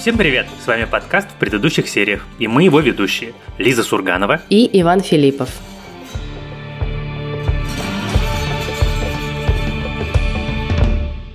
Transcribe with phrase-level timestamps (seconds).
[0.00, 0.46] Всем привет!
[0.64, 5.50] С вами подкаст в предыдущих сериях, и мы его ведущие Лиза Сурганова и Иван Филиппов.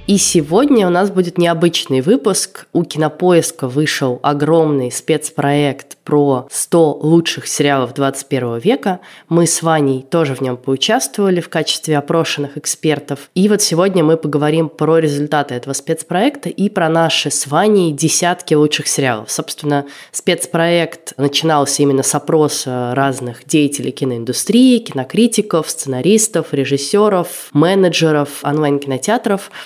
[0.08, 2.68] И сегодня у нас будет необычный выпуск.
[2.74, 9.00] У Кинопоиска вышел огромный спецпроект про 100 лучших сериалов 21 века.
[9.30, 13.32] Мы с Ваней тоже в нем поучаствовали в качестве опрошенных экспертов.
[13.34, 18.54] И вот сегодня мы поговорим про результаты этого спецпроекта и про наши с Ваней десятки
[18.54, 19.32] лучших сериалов.
[19.32, 29.50] Собственно, спецпроект начинался именно с опроса разных деятелей киноиндустрии, кинокритиков, сценаристов, режиссеров, менеджеров онлайн-кинотеатров–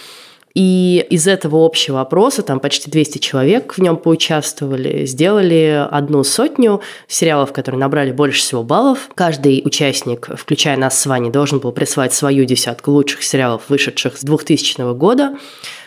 [0.54, 6.82] и из этого общего опроса, там почти 200 человек в нем поучаствовали, сделали одну сотню
[7.08, 9.10] сериалов, которые набрали больше всего баллов.
[9.14, 14.24] Каждый участник, включая нас с Ваней, должен был прислать свою десятку лучших сериалов, вышедших с
[14.24, 15.38] 2000 года.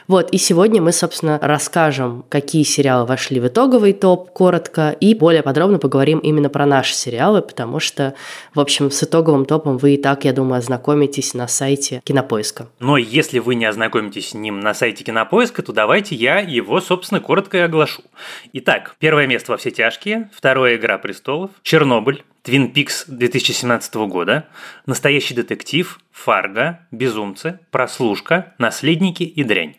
[0.08, 5.42] Вот, и сегодня мы, собственно, расскажем, какие сериалы вошли в итоговый топ коротко, и более
[5.42, 8.14] подробно поговорим именно про наши сериалы, потому что,
[8.54, 12.68] в общем, с итоговым топом вы и так, я думаю, ознакомитесь на сайте Кинопоиска.
[12.80, 17.20] Но если вы не ознакомитесь с ним на сайте Кинопоиска, то давайте я его, собственно,
[17.20, 18.02] коротко и оглашу.
[18.52, 24.48] Итак, первое место во все тяжкие, второе «Игра престолов», «Чернобыль», Твин Пикс 2017 года,
[24.84, 29.76] Настоящий детектив, Фарго, Безумцы, Прослушка, Наследники и Дрянь.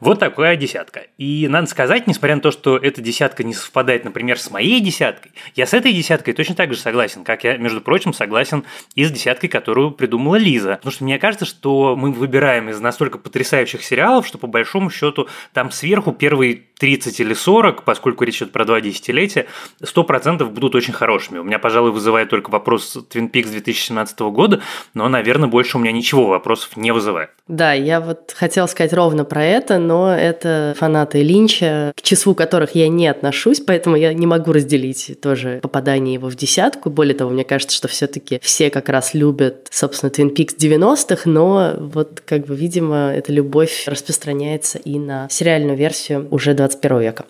[0.00, 1.06] Вот такая десятка.
[1.18, 5.32] И надо сказать, несмотря на то, что эта десятка не совпадает, например, с моей десяткой,
[5.54, 9.10] я с этой десяткой точно так же согласен, как я, между прочим, согласен и с
[9.10, 10.76] десяткой, которую придумала Лиза.
[10.76, 15.28] Потому что мне кажется, что мы выбираем из настолько потрясающих сериалов, что по большому счету
[15.52, 19.46] там сверху первые 30 или 40, поскольку речь идет про два десятилетия,
[19.82, 21.38] 100% будут очень хорошими.
[21.38, 24.60] У меня, пожалуй, вызывает только вопрос Twin Peaks 2017 года,
[24.92, 27.30] но, наверное, больше у меня ничего вопросов не вызывает.
[27.48, 32.34] Да, я вот хотела сказать ровно про это, это, но это фанаты Линча, к числу
[32.34, 36.90] которых я не отношусь, поэтому я не могу разделить тоже попадание его в десятку.
[36.90, 41.74] Более того, мне кажется, что все-таки все как раз любят, собственно, Twin Peaks 90-х, но
[41.78, 47.24] вот как бы, видимо, эта любовь распространяется и на сериальную версию уже 21 века.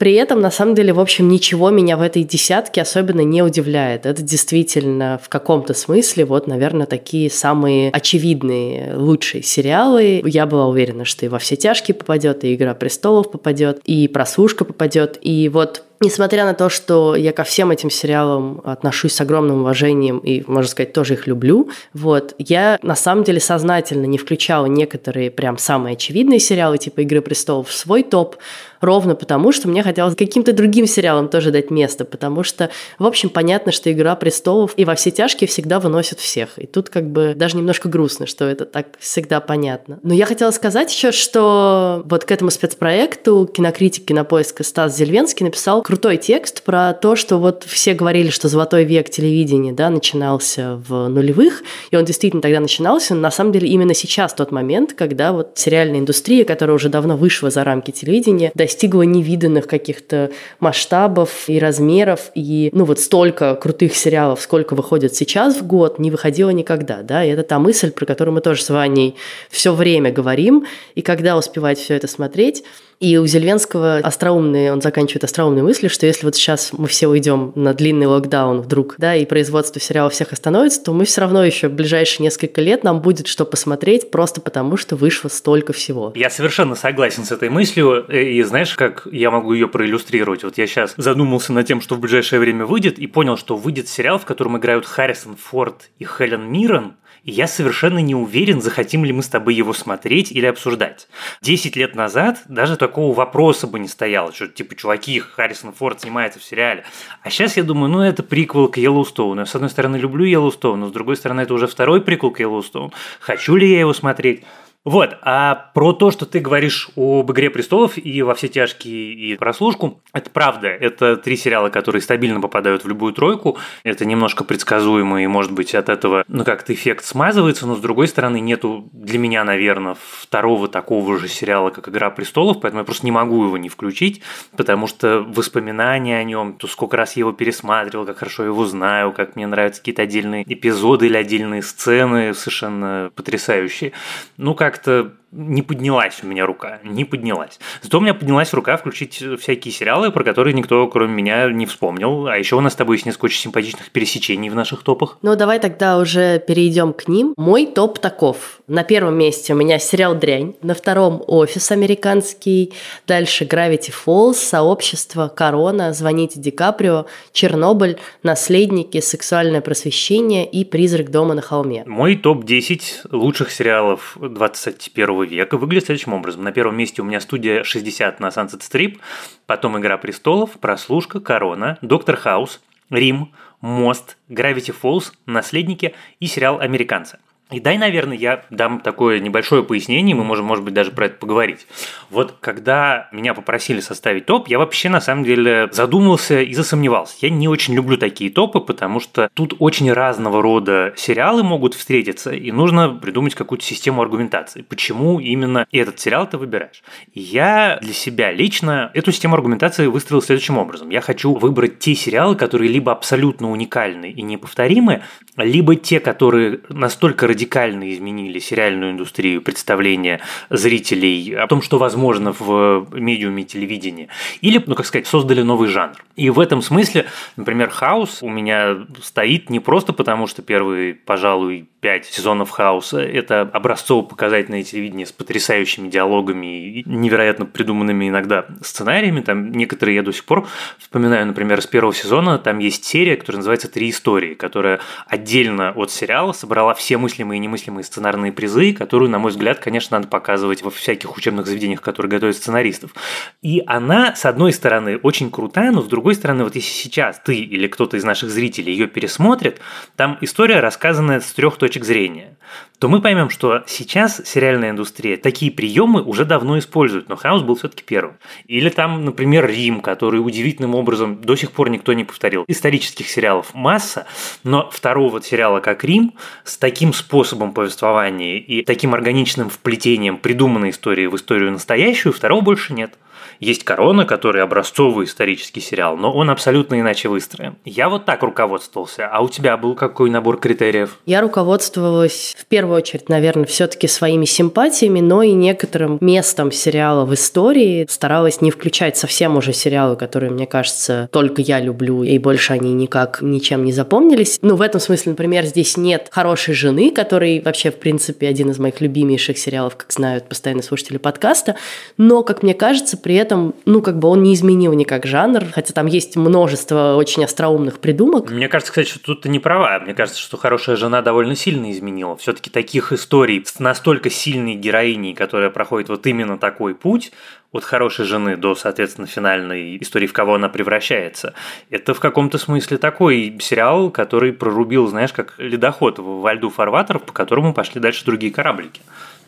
[0.00, 4.06] При этом, на самом деле, в общем, ничего меня в этой десятке особенно не удивляет.
[4.06, 10.22] Это действительно в каком-то смысле, вот, наверное, такие самые очевидные, лучшие сериалы.
[10.24, 14.64] Я была уверена, что и во все тяжкие попадет, и Игра престолов попадет, и прослушка
[14.64, 15.18] попадет.
[15.20, 20.16] И вот Несмотря на то, что я ко всем этим сериалам отношусь с огромным уважением
[20.20, 25.30] и, можно сказать, тоже их люблю, вот, я на самом деле сознательно не включала некоторые
[25.30, 28.36] прям самые очевидные сериалы, типа «Игры престолов» в свой топ,
[28.80, 33.28] ровно потому, что мне хотелось каким-то другим сериалам тоже дать место, потому что, в общем,
[33.28, 36.58] понятно, что «Игра престолов» и «Во все тяжкие» всегда выносят всех.
[36.58, 39.98] И тут как бы даже немножко грустно, что это так всегда понятно.
[40.02, 45.82] Но я хотела сказать еще, что вот к этому спецпроекту кинокритик кинопоиска Стас Зельвенский написал
[45.90, 51.08] крутой текст про то, что вот все говорили, что золотой век телевидения да, начинался в
[51.08, 55.32] нулевых, и он действительно тогда начинался, но на самом деле именно сейчас тот момент, когда
[55.32, 60.30] вот сериальная индустрия, которая уже давно вышла за рамки телевидения, достигла невиданных каких-то
[60.60, 66.12] масштабов и размеров, и ну вот столько крутых сериалов, сколько выходит сейчас в год, не
[66.12, 69.16] выходило никогда, да, и это та мысль, про которую мы тоже с Ваней
[69.50, 72.62] все время говорим, и когда успевать все это смотреть,
[73.00, 77.52] и у Зельвенского остроумные, он заканчивает остроумной мыслью, что если вот сейчас мы все уйдем
[77.54, 81.68] на длинный локдаун вдруг, да, и производство сериалов всех остановится, то мы все равно еще
[81.68, 86.12] в ближайшие несколько лет нам будет что посмотреть, просто потому что вышло столько всего.
[86.14, 90.44] Я совершенно согласен с этой мыслью, и знаешь, как я могу ее проиллюстрировать?
[90.44, 93.88] Вот я сейчас задумался над тем, что в ближайшее время выйдет, и понял, что выйдет
[93.88, 99.04] сериал, в котором играют Харрисон Форд и Хелен Миррен, и я совершенно не уверен, захотим
[99.04, 101.08] ли мы с тобой его смотреть или обсуждать.
[101.42, 106.38] Десять лет назад даже такого вопроса бы не стояло, что типа, чуваки, Харрисон Форд снимается
[106.38, 106.84] в сериале.
[107.22, 109.40] А сейчас я думаю, ну это приквел к Йеллоустоуну.
[109.40, 112.40] Я, с одной стороны, люблю Йеллоустоун, но с другой стороны, это уже второй приквел к
[112.40, 112.92] Йеллоустоуну.
[113.20, 114.44] Хочу ли я его смотреть?
[114.82, 119.36] Вот, а про то, что ты говоришь об «Игре престолов» и «Во все тяжкие» и
[119.36, 120.68] «Прослушку», это правда.
[120.68, 123.58] Это три сериала, которые стабильно попадают в любую тройку.
[123.84, 128.08] Это немножко предсказуемо, и, может быть, от этого, ну, как-то эффект смазывается, но, с другой
[128.08, 133.04] стороны, нету для меня, наверное, второго такого же сериала, как «Игра престолов», поэтому я просто
[133.04, 134.22] не могу его не включить,
[134.56, 139.12] потому что воспоминания о нем, то сколько раз я его пересматривал, как хорошо его знаю,
[139.12, 143.92] как мне нравятся какие-то отдельные эпизоды или отдельные сцены совершенно потрясающие.
[144.38, 147.58] Ну, как как-то не поднялась у меня рука, не поднялась.
[147.82, 152.26] Зато у меня поднялась рука включить всякие сериалы, про которые никто, кроме меня, не вспомнил.
[152.26, 155.18] А еще у нас с тобой есть несколько очень симпатичных пересечений в наших топах.
[155.22, 157.34] Ну, давай тогда уже перейдем к ним.
[157.36, 158.60] Мой топ таков.
[158.66, 162.72] На первом месте у меня сериал «Дрянь», на втором «Офис» американский,
[163.06, 171.34] дальше «Gravity Falls», «Сообщество», «Корона», «Звоните Ди Каприо», «Чернобыль», «Наследники», «Сексуальное просвещение» и «Призрак дома
[171.34, 171.84] на холме».
[171.86, 176.42] Мой топ-10 лучших сериалов 21 века выглядит следующим образом.
[176.42, 178.98] На первом месте у меня студия 60 на Sunset Strip,
[179.46, 187.18] потом «Игра престолов», «Прослушка», «Корона», «Доктор Хаус», «Рим», «Мост», «Gravity Falls», «Наследники» и сериал «Американцы».
[187.50, 191.16] И дай, наверное, я дам такое небольшое пояснение, мы можем, может быть, даже про это
[191.16, 191.66] поговорить.
[192.10, 197.16] Вот когда меня попросили составить топ, я вообще, на самом деле, задумался и засомневался.
[197.20, 202.30] Я не очень люблю такие топы, потому что тут очень разного рода сериалы могут встретиться,
[202.30, 204.62] и нужно придумать какую-то систему аргументации.
[204.62, 206.82] Почему именно этот сериал ты выбираешь?
[207.14, 210.90] Я для себя лично эту систему аргументации выстроил следующим образом.
[210.90, 215.02] Я хочу выбрать те сериалы, которые либо абсолютно уникальны и неповторимы,
[215.36, 220.20] либо те, которые настолько радикальны, радикально изменили сериальную индустрию представления
[220.50, 224.08] зрителей о том, что возможно в медиуме телевидения.
[224.42, 225.96] Или, ну как сказать, создали новый жанр.
[226.16, 227.06] И в этом смысле,
[227.36, 233.42] например, «Хаус» у меня стоит не просто потому, что первый, пожалуй, пять сезонов «Хауса»– это
[233.42, 239.22] образцово-показательное телевидение с потрясающими диалогами и невероятно придуманными иногда сценариями.
[239.22, 240.46] Там некоторые я до сих пор
[240.78, 245.90] вспоминаю, например, с первого сезона там есть серия, которая называется «Три истории», которая отдельно от
[245.90, 250.62] сериала собрала все мыслимые и немыслимые сценарные призы, которую, на мой взгляд, конечно, надо показывать
[250.62, 252.94] во всяких учебных заведениях, которые готовят сценаристов.
[253.40, 257.36] И она, с одной стороны, очень крутая, но с другой стороны, вот если сейчас ты
[257.36, 259.60] или кто-то из наших зрителей ее пересмотрит,
[259.96, 262.36] там история рассказанная с трех точек зрения,
[262.78, 267.54] то мы поймем, что сейчас сериальная индустрия такие приемы уже давно использует, но Хаус был
[267.54, 268.16] все-таки первым.
[268.46, 272.44] Или там, например, Рим, который удивительным образом до сих пор никто не повторил.
[272.48, 274.06] Исторических сериалов масса,
[274.44, 276.14] но второго сериала, как Рим,
[276.44, 282.72] с таким способом повествования и таким органичным вплетением придуманной истории в историю настоящую, второго больше
[282.72, 282.94] нет.
[283.40, 287.56] Есть «Корона», который образцовый исторический сериал, но он абсолютно иначе выстроен.
[287.64, 289.06] Я вот так руководствовался.
[289.06, 290.98] А у тебя был какой набор критериев?
[291.06, 297.14] Я руководствовалась в первую очередь, наверное, все-таки своими симпатиями, но и некоторым местом сериала в
[297.14, 297.86] истории.
[297.88, 302.74] Старалась не включать совсем уже сериалы, которые, мне кажется, только я люблю, и больше они
[302.74, 304.38] никак ничем не запомнились.
[304.42, 308.58] Ну, в этом смысле, например, здесь нет «Хорошей жены», который вообще, в принципе, один из
[308.58, 311.56] моих любимейших сериалов, как знают постоянно слушатели подкаста.
[311.96, 315.44] Но, как мне кажется, при этом этом, ну, как бы он не изменил никак жанр,
[315.52, 318.30] хотя там есть множество очень остроумных придумок.
[318.30, 319.78] Мне кажется, кстати, что тут ты не права.
[319.78, 322.16] Мне кажется, что «Хорошая жена» довольно сильно изменила.
[322.16, 327.12] Все-таки таких историй с настолько сильной героиней, которая проходит вот именно такой путь,
[327.52, 331.34] от хорошей жены до, соответственно, финальной истории, в кого она превращается.
[331.68, 337.12] Это в каком-то смысле такой сериал, который прорубил, знаешь, как ледоход во льду фарватеров, по
[337.12, 338.80] которому пошли дальше другие кораблики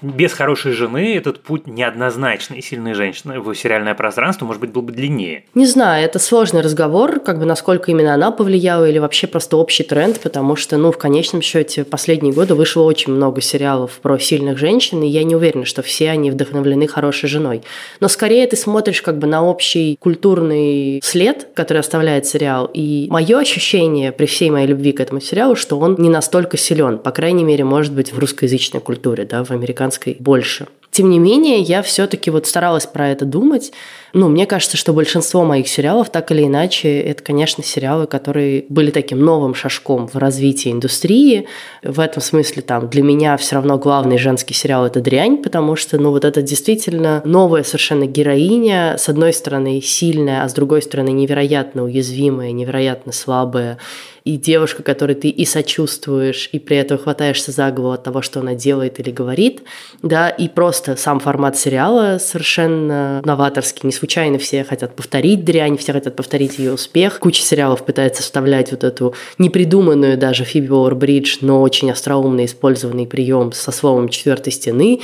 [0.03, 2.61] без хорошей жены этот путь неоднозначный.
[2.63, 5.45] Сильной женщины в сериальное пространство, может быть, был бы длиннее.
[5.55, 9.85] Не знаю, это сложный разговор, как бы насколько именно она повлияла или вообще просто общий
[9.85, 14.59] тренд, потому что, ну, в конечном счете, последние годы вышло очень много сериалов про сильных
[14.59, 17.63] женщин, и я не уверена, что все они вдохновлены хорошей женой.
[18.01, 23.39] Но скорее ты смотришь как бы на общий культурный след, который оставляет сериал, и мое
[23.39, 27.45] ощущение при всей моей любви к этому сериалу, что он не настолько силен, по крайней
[27.45, 30.67] мере, может быть, в русскоязычной культуре, да, в американской американской больше.
[30.91, 33.73] Тем не менее, я все-таки вот старалась про это думать.
[34.13, 38.91] Ну, мне кажется, что большинство моих сериалов, так или иначе, это, конечно, сериалы, которые были
[38.91, 41.47] таким новым шажком в развитии индустрии.
[41.83, 45.97] В этом смысле там для меня все равно главный женский сериал– это «Дрянь», потому что,
[45.97, 51.09] ну, вот это действительно новая совершенно героиня, с одной стороны сильная, а с другой стороны
[51.13, 53.79] невероятно уязвимая, невероятно слабая
[54.25, 58.41] и девушка, которой ты и сочувствуешь, и при этом хватаешься за голову от того, что
[58.41, 59.63] она делает или говорит,
[60.03, 63.81] да, и просто сам формат сериала совершенно новаторский.
[63.85, 67.19] Не случайно все хотят повторить дрянь, все хотят повторить ее успех.
[67.19, 73.53] Куча сериалов пытается вставлять вот эту непридуманную даже Фиби Уорбридж, но очень остроумно использованный прием
[73.53, 75.01] со словом четвертой стены,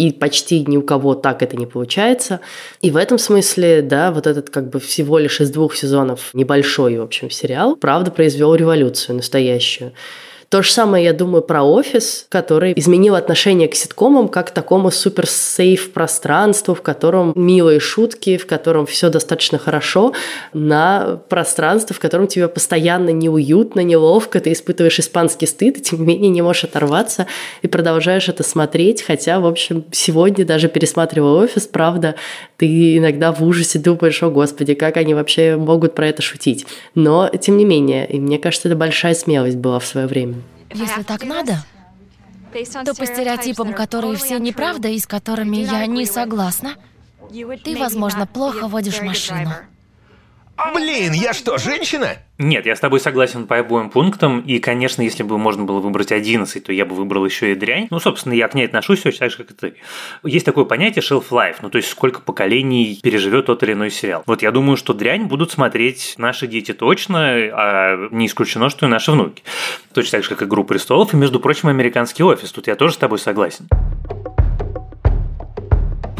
[0.00, 2.40] и почти ни у кого так это не получается.
[2.80, 6.96] И в этом смысле, да, вот этот как бы всего лишь из двух сезонов небольшой,
[6.96, 9.92] в общем, сериал, правда, произвел революцию настоящую.
[10.50, 14.90] То же самое я думаю про офис, который изменил отношение к ситкомам как к такому
[14.90, 20.12] супер сейф пространству, в котором милые шутки, в котором все достаточно хорошо,
[20.52, 26.06] на пространство, в котором тебе постоянно неуютно, неловко, ты испытываешь испанский стыд, и тем не
[26.06, 27.28] менее не можешь оторваться
[27.62, 32.16] и продолжаешь это смотреть, хотя, в общем, сегодня даже пересматривая офис, правда,
[32.56, 36.66] ты иногда в ужасе думаешь, о господи, как они вообще могут про это шутить.
[36.96, 40.39] Но, тем не менее, и мне кажется, это большая смелость была в свое время.
[40.72, 41.64] Если так надо,
[42.84, 46.74] то по стереотипам, которые все неправда и с которыми я не согласна,
[47.64, 49.52] ты, возможно, плохо водишь машину.
[50.74, 52.18] Блин, я что, женщина?
[52.38, 54.40] Нет, я с тобой согласен по обоим пунктам.
[54.40, 57.88] И, конечно, если бы можно было выбрать 11, то я бы выбрал еще и дрянь.
[57.90, 59.74] Ну, собственно, я к ней отношусь очень так же, как и ты.
[60.24, 64.22] Есть такое понятие shelf life, ну, то есть сколько поколений переживет тот или иной сериал.
[64.26, 68.88] Вот я думаю, что дрянь будут смотреть наши дети точно, а не исключено, что и
[68.88, 69.42] наши внуки.
[69.94, 72.52] Точно так же, как «Игру престолов» и, между прочим, «Американский офис».
[72.52, 73.68] Тут я тоже с тобой согласен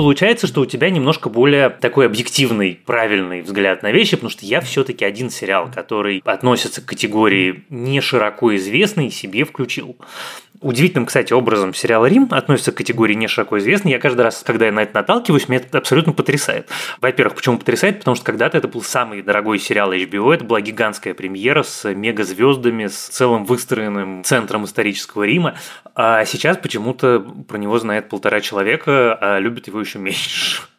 [0.03, 4.63] получается, что у тебя немножко более такой объективный, правильный взгляд на вещи, потому что я
[4.63, 9.97] все-таки один сериал, который относится к категории не широко известный, себе включил.
[10.61, 13.93] Удивительным, кстати, образом сериал «Рим» относится к категории не широко известный.
[13.93, 16.69] Я каждый раз, когда я на это наталкиваюсь, меня это абсолютно потрясает.
[17.01, 18.01] Во-первых, почему потрясает?
[18.01, 22.89] Потому что когда-то это был самый дорогой сериал HBO, это была гигантская премьера с мегазвездами,
[22.89, 25.55] с целым выстроенным центром исторического Рима.
[25.95, 30.70] А сейчас почему-то про него знает полтора человека, а любят его еще меньше.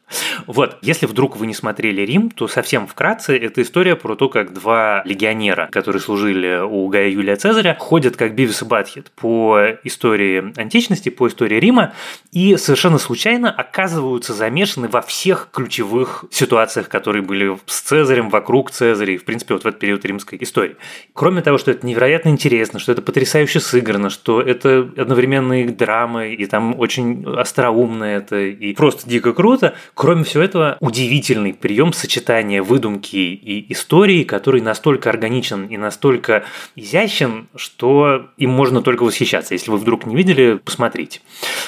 [0.48, 4.54] Вот, если вдруг вы не смотрели Рим, то совсем вкратце это история про то, как
[4.54, 10.54] два легионера, которые служили у Гая Юлия Цезаря, ходят как Бивис и Батхит по истории
[10.60, 11.94] античности, по истории Рима,
[12.32, 19.14] и совершенно случайно оказываются замешаны во всех ключевых ситуациях, которые были с Цезарем, вокруг Цезаря
[19.14, 20.76] и, в принципе, вот в этот период римской истории.
[21.14, 26.28] Кроме того, что это невероятно интересно, что это потрясающе сыграно, что это одновременно и драма,
[26.28, 32.62] и там очень остроумно это, и просто дико круто, Кроме всего этого, удивительный прием сочетания
[32.62, 36.44] выдумки и истории, который настолько органичен и настолько
[36.76, 39.54] изящен, что им можно только восхищаться.
[39.54, 41.22] Если вы вдруг не видели, посмотрите.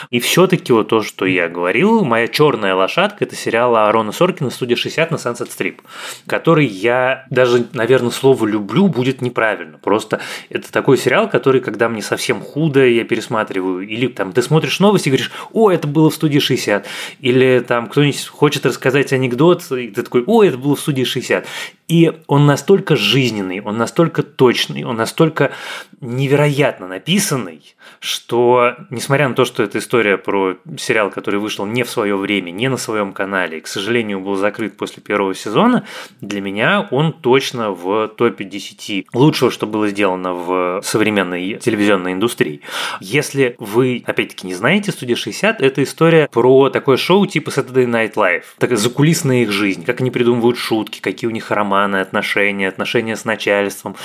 [0.10, 4.76] И все-таки вот то, что я говорил, моя черная лошадка это сериал Аарона Соркина «Студия
[4.76, 5.80] 60» на Sunset Strip,
[6.28, 9.78] который я даже, наверное, слово «люблю» будет неправильно.
[9.78, 13.88] Просто это такой сериал, который, когда мне совсем худо, я пересматриваю.
[13.88, 16.86] Или там ты смотришь новости и говоришь, о, это было в студии 60.
[17.20, 21.46] Или там кто-нибудь хочет рассказать анекдот, и ты такой, ой, это было в студии 60.
[21.94, 25.52] И он настолько жизненный, он настолько точный, он настолько
[26.02, 27.62] невероятно написанный,
[28.00, 32.50] что, несмотря на то, что это история про сериал, который вышел не в свое время,
[32.50, 35.86] не на своем канале, и, к сожалению, был закрыт после первого сезона,
[36.20, 42.62] для меня он точно в топе 10 лучшего, что было сделано в современной телевизионной индустрии.
[43.02, 48.16] Если вы, опять-таки, не знаете, «Студия 60»— это история про такое шоу типа Saturday Night
[48.16, 48.46] Live.
[48.58, 53.26] Такая закулисная их жизнь, как они придумывают шутки, какие у них романы, отношения, отношения с
[53.26, 53.96] начальством,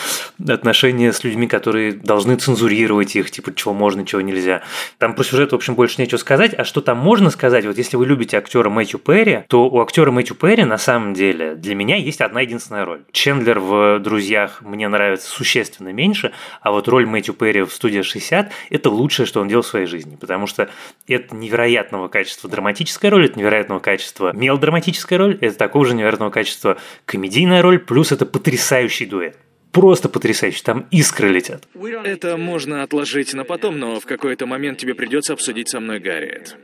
[0.46, 4.62] отношения с людьми, которые должны цензурировать их, типа, чего можно, чего нельзя.
[4.98, 6.54] Там про сюжет, в общем, больше нечего сказать.
[6.54, 7.64] А что там можно сказать?
[7.64, 11.54] Вот если вы любите актера Мэтью Перри, то у актера Мэтью Перри на самом деле
[11.54, 13.02] для меня есть одна единственная роль.
[13.12, 18.48] Чендлер в «Друзьях» мне нравится существенно меньше, а вот роль Мэтью Перри в «Студия 60»–
[18.70, 20.68] это лучшее, что он делал в своей жизни, потому что
[21.06, 26.76] это невероятного качества драматическая роль, это невероятного качества мелодраматическая роль, это такого же невероятного качества
[27.04, 29.36] комедийная роль, плюс это потрясающий дуэт
[29.72, 30.62] просто потрясающе.
[30.64, 31.68] Там искры летят.
[32.04, 36.56] Это можно отложить на потом, но в какой-то момент тебе придется обсудить со мной Гарриет.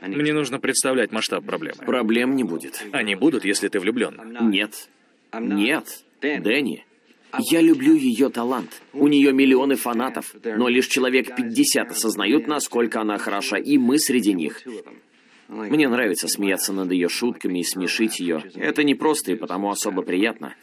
[0.00, 1.84] Мне нужно представлять масштаб проблемы.
[1.86, 2.84] Проблем не будет.
[2.90, 4.20] Они будут, если ты влюблен.
[4.40, 4.88] Нет.
[5.38, 6.04] Нет.
[6.20, 6.84] Дэнни.
[7.38, 8.82] Я люблю ее талант.
[8.92, 14.34] У нее миллионы фанатов, но лишь человек 50 осознают, насколько она хороша, и мы среди
[14.34, 14.60] них.
[15.48, 18.42] Мне нравится смеяться над ее шутками и смешить ее.
[18.54, 20.54] Это не просто и потому особо приятно.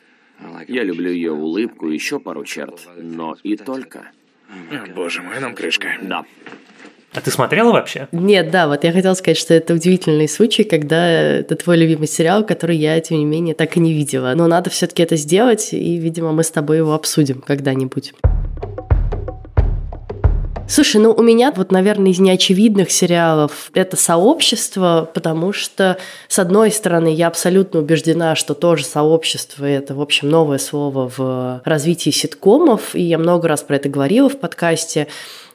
[0.68, 4.12] Я люблю ее улыбку и еще пару черт, но и только.
[4.72, 5.90] О, боже мой, нам крышка.
[6.02, 6.26] Да.
[7.14, 8.08] А ты смотрела вообще?
[8.12, 12.46] Нет, да, вот я хотела сказать, что это удивительный случай, когда это твой любимый сериал,
[12.46, 14.34] который я, тем не менее, так и не видела.
[14.36, 18.14] Но надо все-таки это сделать, и, видимо, мы с тобой его обсудим когда-нибудь.
[20.70, 25.98] Слушай, ну у меня вот, наверное, из неочевидных сериалов это «Сообщество», потому что,
[26.28, 31.62] с одной стороны, я абсолютно убеждена, что тоже «сообщество»— это, в общем, новое слово в
[31.66, 35.08] развитии ситкомов, и я много раз про это говорила в подкасте.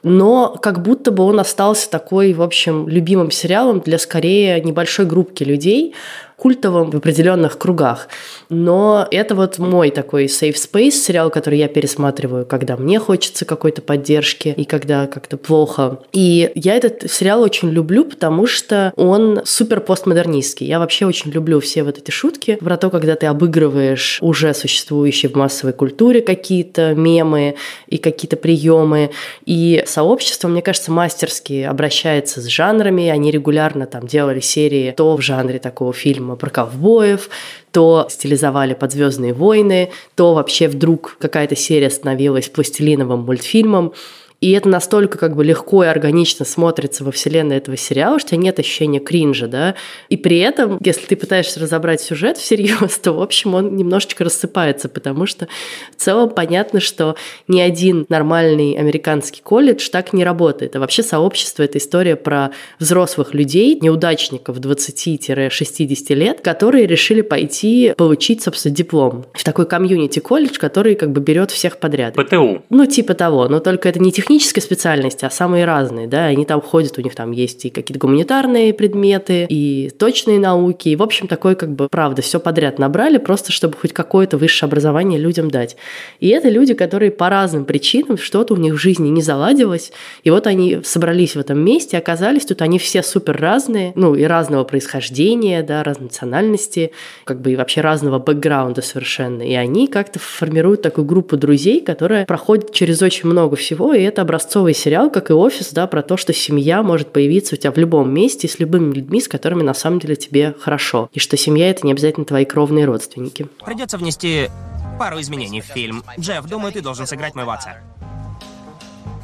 [0.03, 5.43] Но как будто бы он остался такой, в общем, любимым сериалом для скорее небольшой группки
[5.43, 5.95] людей,
[6.37, 8.07] культовым в определенных кругах.
[8.49, 13.81] Но это вот мой такой safe space сериал, который я пересматриваю, когда мне хочется какой-то
[13.81, 15.99] поддержки и когда как-то плохо.
[16.11, 20.67] И я этот сериал очень люблю, потому что он супер постмодернистский.
[20.67, 25.31] Я вообще очень люблю все вот эти шутки про то, когда ты обыгрываешь уже существующие
[25.31, 27.55] в массовой культуре какие-то мемы
[27.87, 29.11] и какие-то приемы.
[29.45, 33.07] И сообщество, мне кажется, мастерски обращается с жанрами.
[33.07, 37.29] Они регулярно там делали серии то в жанре такого фильма про ковбоев,
[37.71, 43.93] то стилизовали под Звездные войны, то вообще вдруг какая-то серия становилась пластилиновым мультфильмом.
[44.41, 48.59] И это настолько как бы легко и органично смотрится во вселенной этого сериала, что нет
[48.59, 49.75] ощущения кринжа, да.
[50.09, 54.89] И при этом, если ты пытаешься разобрать сюжет всерьез, то, в общем, он немножечко рассыпается,
[54.89, 55.47] потому что
[55.95, 57.15] в целом понятно, что
[57.47, 60.75] ни один нормальный американский колледж так не работает.
[60.75, 68.43] А вообще сообщество– это история про взрослых людей, неудачников 20-60 лет, которые решили пойти получить,
[68.43, 72.13] собственно, диплом в такой комьюнити-колледж, который как бы берет всех подряд.
[72.13, 72.63] ПТУ.
[72.69, 73.47] Ну, типа того.
[73.47, 77.01] Но только это не технически технической специальности, а самые разные, да, они там ходят, у
[77.01, 81.75] них там есть и какие-то гуманитарные предметы, и точные науки, и, в общем, такое как
[81.75, 85.77] бы, правда, все подряд набрали, просто чтобы хоть какое-то высшее образование людям дать.
[86.19, 89.91] И это люди, которые по разным причинам, что-то у них в жизни не заладилось,
[90.23, 94.23] и вот они собрались в этом месте, оказались тут, они все супер разные, ну, и
[94.23, 96.91] разного происхождения, да, разной национальности,
[97.25, 102.25] как бы и вообще разного бэкграунда совершенно, и они как-то формируют такую группу друзей, которая
[102.25, 106.01] проходит через очень много всего, и это это образцовый сериал, как и «Офис», да, про
[106.01, 109.61] то, что семья может появиться у тебя в любом месте с любыми людьми, с которыми
[109.61, 111.09] на самом деле тебе хорошо.
[111.11, 113.49] И что семья— это не обязательно твои кровные родственники.
[113.65, 114.49] Придется внести
[114.97, 116.01] пару изменений в фильм.
[116.17, 117.75] Джефф, думаю, ты должен сыграть моего отца.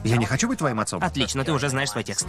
[0.03, 1.01] Я не хочу быть твоим отцом.
[1.01, 2.27] Отлично, ты уже знаешь свой текст.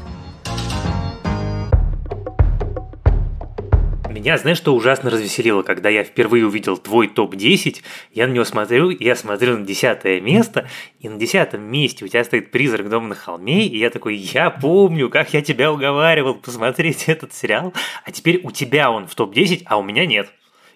[4.13, 7.77] Меня, знаешь, что ужасно развеселило, когда я впервые увидел твой топ-10,
[8.13, 10.69] я на него смотрю, я смотрю на десятое место,
[11.01, 14.51] и на десятом месте у тебя стоит «Призрак дома на холме», и я такой, я
[14.51, 17.73] помню, как я тебя уговаривал посмотреть этот сериал,
[18.05, 20.31] а теперь у тебя он в топ-10, а у меня нет.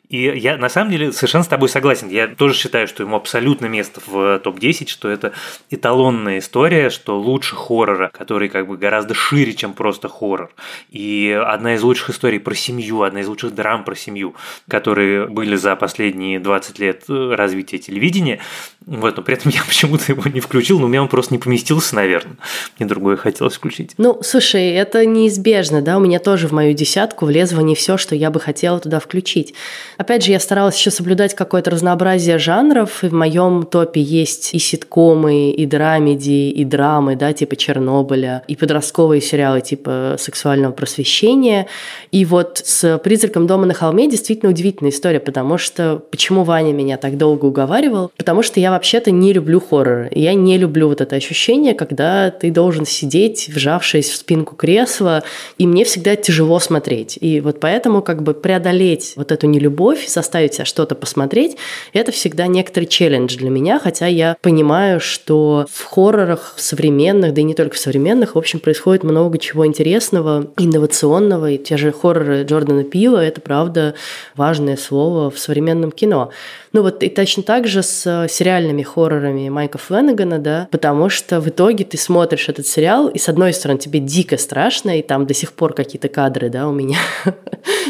[0.08, 2.08] И я на самом деле совершенно с тобой согласен.
[2.08, 5.32] Я тоже считаю, что ему абсолютно место в топ-10, что это
[5.70, 10.50] эталонная история, что лучше хоррора, который как бы гораздо шире, чем просто хоррор.
[10.90, 14.34] И одна из лучших историй про семью, одна из лучших драм про семью,
[14.68, 18.40] которые были за последние 20 лет э, развития телевидения.
[18.86, 21.38] Вот, но при этом я почему-то его не включил, но у меня он просто не
[21.38, 22.37] поместился, наверное.
[22.78, 23.94] Мне другое хотелось включить.
[23.98, 28.14] Ну, слушай, это неизбежно, да, у меня тоже в мою десятку влезло не все, что
[28.14, 29.54] я бы хотела туда включить.
[29.96, 34.59] Опять же, я старалась еще соблюдать какое-то разнообразие жанров, и в моем топе есть и
[34.59, 41.66] ситкомы, и драмеди, и драмы, да, типа Чернобыля, и подростковые сериалы типа сексуального просвещения.
[42.12, 46.98] И вот с «Призраком дома на холме» действительно удивительная история, потому что почему Ваня меня
[46.98, 48.11] так долго уговаривал?
[48.16, 50.11] Потому что я вообще-то не люблю хорроры.
[50.12, 55.22] Я не люблю вот это ощущение, когда ты должен сидеть, вжавшись в спинку кресла,
[55.56, 57.16] и мне всегда тяжело смотреть.
[57.20, 61.57] И вот поэтому как бы преодолеть вот эту нелюбовь любовь, заставить себя что-то посмотреть,
[61.92, 67.44] это всегда некоторый челлендж для меня, хотя я понимаю, что в хоррорах современных, да и
[67.44, 72.42] не только в современных, в общем, происходит много чего интересного, инновационного, и те же хорроры
[72.42, 73.94] Джордана Пила– это, правда,
[74.35, 76.31] важное слово в современном кино.
[76.76, 81.48] Ну вот и точно так же с сериальными хоррорами Майка Фленнегана, да, потому что в
[81.48, 85.32] итоге ты смотришь этот сериал, и с одной стороны тебе дико страшно, и там до
[85.32, 86.98] сих пор какие-то кадры, да, у меня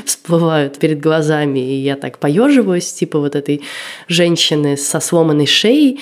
[0.06, 3.62] всплывают перед глазами, и я так поеживаюсь, типа вот этой
[4.06, 5.98] женщины со сломанной шеей,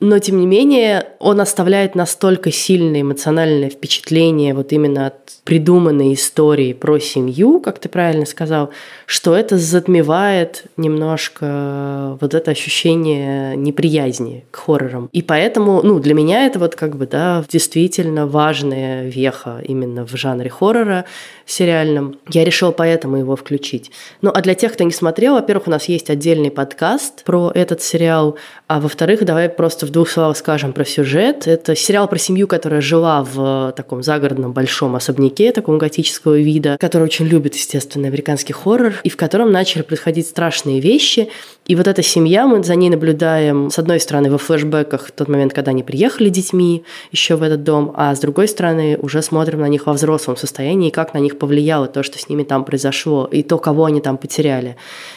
[0.00, 6.72] но тем не менее он оставляет настолько сильное эмоциональное впечатление вот именно от придуманной истории
[6.72, 8.70] про семью, как ты правильно сказал,
[9.06, 15.08] что это затмевает немножко вот это ощущение неприязни к хоррорам.
[15.12, 20.16] И поэтому, ну, для меня это вот как бы, да, действительно важная веха именно в
[20.16, 21.04] жанре хоррора
[21.46, 22.18] сериальном.
[22.28, 23.92] Я решила поэтому его включить.
[24.20, 27.80] Ну, а для тех, кто не смотрел, во-первых, у нас есть отдельный подкаст про этот
[27.82, 31.46] сериал, а во-вторых, давай просто в двух словах скажем про сюжет.
[31.46, 37.04] Это сериал про семью, которая жила в таком загородном большом особняке, таком готического вида, который
[37.04, 41.28] очень любит, естественно, американский хоррор, и в котором начали происходить страшные вещи.
[41.66, 45.26] И вот эта семья, мы за ней наблюдаем, с одной стороны, во флешбеках в тот
[45.26, 49.60] момент, когда они приехали детьми еще в этот дом, а с другой стороны, уже смотрим
[49.60, 53.28] на них во взрослом состоянии, как на них повлияло то, что с ними там произошло,
[53.32, 54.76] и то, кого они там потеряли.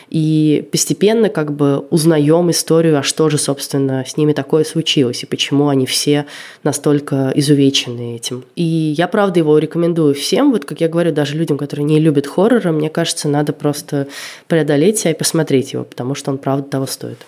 [0.09, 5.27] И постепенно как бы узнаем историю, а что же, собственно, с ними такое случилось, и
[5.27, 6.25] почему они все
[6.63, 8.43] настолько изувечены этим.
[8.55, 12.25] И я, правда, его рекомендую всем, вот как я говорю, даже людям, которые не любят
[12.25, 14.07] хоррора, мне кажется, надо просто
[14.47, 17.25] преодолеть себя и посмотреть его, потому что он правда того стоит.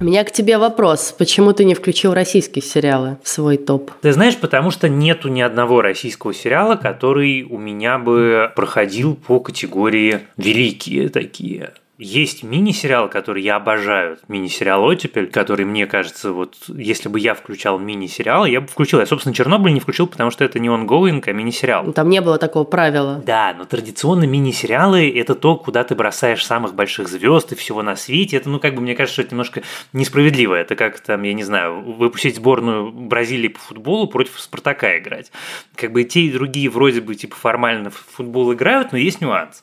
[0.00, 1.14] У меня к тебе вопрос.
[1.18, 3.90] Почему ты не включил российские сериалы в свой топ?
[4.00, 9.40] Ты знаешь, потому что нету ни одного российского сериала, который у меня бы проходил по
[9.40, 11.74] категории великие такие.
[12.02, 17.78] Есть мини-сериал, который я обожаю, мини-сериал «Оттепель», который, мне кажется, вот если бы я включал
[17.78, 19.00] мини-сериал, я бы включил.
[19.00, 21.84] Я, собственно, «Чернобыль» не включил, потому что это не онгоинг, а мини-сериал.
[21.84, 23.22] Ну, там не было такого правила.
[23.26, 27.96] Да, но традиционно мини-сериалы– это то, куда ты бросаешь самых больших звезд и всего на
[27.96, 28.38] свете.
[28.38, 30.54] Это, ну, как бы, мне кажется, что это немножко несправедливо.
[30.54, 35.30] Это как, там, я не знаю, выпустить сборную Бразилии по футболу против Спартака играть.
[35.74, 39.62] Как бы те, и другие вроде бы, типа, формально в футбол играют, но есть нюанс.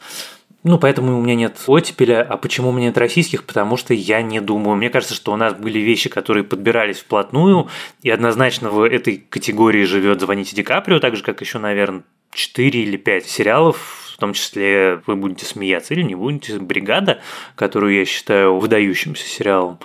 [0.63, 2.23] Ну, поэтому у меня нет оттепеля.
[2.23, 3.45] А почему у меня нет российских?
[3.45, 4.75] Потому что я не думаю.
[4.75, 7.67] Мне кажется, что у нас были вещи, которые подбирались вплотную,
[8.01, 12.83] и однозначно в этой категории живет «Звоните Ди Каприо», так же, как еще, наверное, 4
[12.83, 17.19] или 5 сериалов, в том числе вы будете смеяться или не будете, «Бригада»,
[17.55, 19.79] которую я считаю выдающимся сериалом.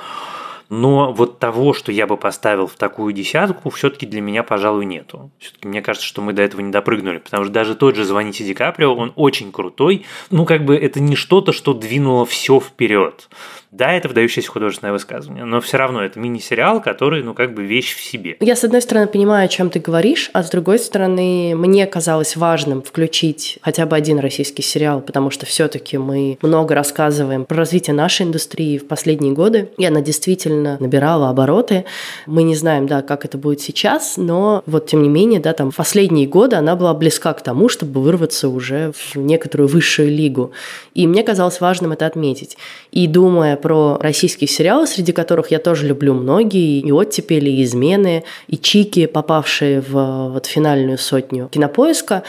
[0.73, 5.31] Но вот того, что я бы поставил в такую десятку, все-таки для меня, пожалуй, нету.
[5.39, 8.43] Все-таки мне кажется, что мы до этого не допрыгнули, потому что даже тот же «Звоните
[8.43, 10.07] Ди Каприо», он очень крутой.
[10.31, 13.29] Ну, как бы это не что-то, что двинуло все вперед.
[13.71, 17.95] Да, это выдающееся художественное высказывание, но все равно это мини-сериал, который, ну, как бы вещь
[17.95, 18.37] в себе.
[18.41, 22.37] Я, с одной стороны, понимаю, о чем ты говоришь, а с другой стороны, мне казалось
[22.37, 27.95] важным включить хотя бы один российский сериал, потому что все-таки мы много рассказываем про развитие
[27.95, 31.85] нашей индустрии в последние годы, и она действительно набирала обороты.
[32.27, 35.73] Мы не знаем, да, как это будет сейчас, но вот тем не менее, да, там
[35.73, 40.53] последние годы она была близка к тому, чтобы вырваться уже в некоторую высшую лигу.
[40.95, 42.57] И мне казалось важным это отметить.
[42.91, 48.25] И думая про российские сериалы, среди которых я тоже люблю многие, и «Оттепели», и «Измены»,
[48.49, 52.23] и «Чики», попавшие в вот, финальную сотню кинопоиска,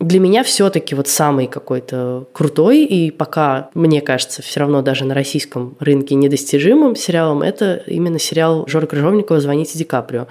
[0.00, 5.14] для меня все-таки вот самый какой-то крутой и пока, мне кажется, все равно даже на
[5.14, 10.26] российском рынке недостижимым сериалом это именно сериал Жора Крыжовникова «Звоните Ди Каприо».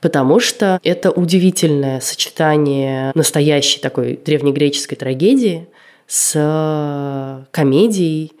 [0.00, 5.68] Потому что это удивительное сочетание настоящей такой древнегреческой трагедии
[6.06, 8.32] с комедией,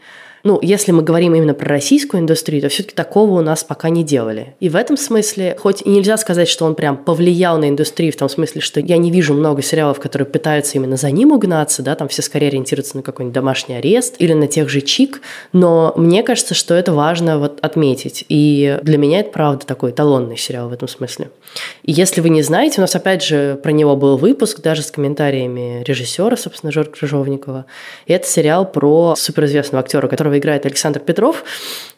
[0.44, 4.04] ну, если мы говорим именно про российскую индустрию, то все-таки такого у нас пока не
[4.04, 4.54] делали.
[4.60, 8.16] И в этом смысле, хоть и нельзя сказать, что он прям повлиял на индустрию, в
[8.16, 11.94] том смысле, что я не вижу много сериалов, которые пытаются именно за ним угнаться, да,
[11.94, 15.20] там все скорее ориентируются на какой-нибудь домашний арест или на тех же Чик,
[15.52, 18.24] но мне кажется, что это важно вот отметить.
[18.28, 21.30] И для меня это правда такой эталонный сериал в этом смысле.
[21.82, 24.90] И если вы не знаете, у нас опять же про него был выпуск, даже с
[24.90, 27.66] комментариями режиссера, собственно, Жорка Крыжовникова.
[28.06, 31.44] И это сериал про суперизвестного актера, который которого играет Александр Петров,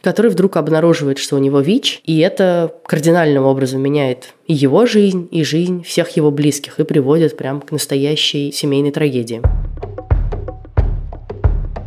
[0.03, 5.29] который вдруг обнаруживает, что у него ВИЧ, и это кардинальным образом меняет и его жизнь,
[5.31, 9.42] и жизнь всех его близких, и приводит прям к настоящей семейной трагедии.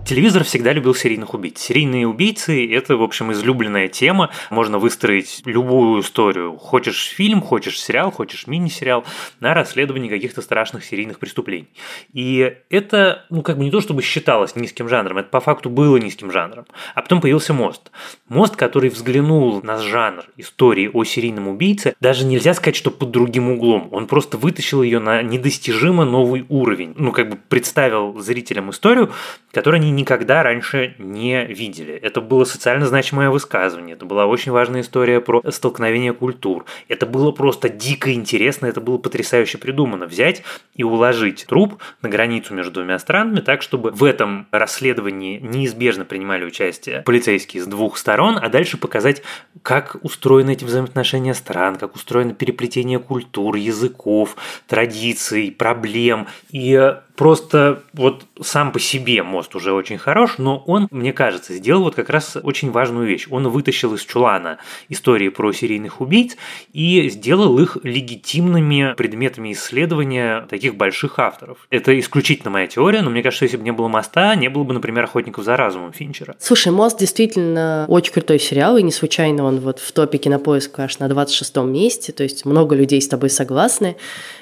[0.05, 1.59] Телевизор всегда любил серийных убийц.
[1.59, 4.29] Серийные убийцы– это, в общем, излюбленная тема.
[4.51, 6.57] Можно выстроить любую историю.
[6.57, 9.03] Хочешь фильм, хочешь сериал, хочешь мини-сериал
[9.39, 11.69] на расследование каких-то страшных серийных преступлений.
[12.13, 15.97] И это, ну, как бы не то, чтобы считалось низким жанром, это по факту было
[15.97, 16.67] низким жанром.
[16.93, 17.89] А потом появился «Мост».
[18.29, 23.49] «Мост», который взглянул на жанр истории о серийном убийце, даже нельзя сказать, что под другим
[23.49, 23.89] углом.
[23.91, 26.93] Он просто вытащил ее на недостижимо новый уровень.
[26.95, 29.11] Ну, как бы представил зрителям историю,
[29.51, 31.93] которую они никогда раньше не видели.
[31.93, 36.65] Это было социально значимое высказывание, это была очень важная история про столкновение культур.
[36.87, 40.05] Это было просто дико интересно, это было потрясающе придумано.
[40.05, 40.43] Взять
[40.75, 46.45] и уложить труп на границу между двумя странами так, чтобы в этом расследовании неизбежно принимали
[46.45, 49.21] участие полицейские с двух сторон, а дальше показать,
[49.61, 54.35] как устроены эти взаимоотношения стран, как устроено переплетение культур, языков,
[54.67, 56.27] традиций, проблем.
[56.49, 61.83] И Просто вот сам по себе мост уже очень хорош, но он, мне кажется, сделал
[61.83, 63.27] вот как раз очень важную вещь.
[63.29, 64.57] Он вытащил из чулана
[64.89, 66.35] истории про серийных убийц
[66.73, 71.59] и сделал их легитимными предметами исследования таких больших авторов.
[71.69, 74.73] Это исключительно моя теория, но мне кажется, если бы не было моста, не было бы,
[74.73, 76.35] например, охотников за разумом Финчера.
[76.39, 80.99] Слушай, мост действительно очень крутой сериал, и не случайно он вот в топе кинопоиска аж
[80.99, 83.95] на 26 месте, то есть много людей с тобой согласны.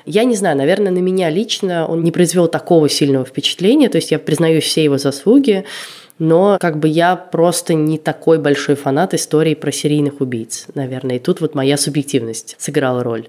[0.05, 3.89] Я не знаю, наверное, на меня лично он не произвел так такого сильного впечатления.
[3.89, 5.65] То есть я признаю все его заслуги,
[6.17, 11.17] но как бы я просто не такой большой фанат истории про серийных убийц, наверное.
[11.17, 13.27] И тут вот моя субъективность сыграла роль.